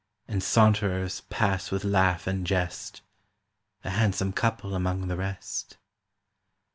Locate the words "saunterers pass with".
0.41-1.83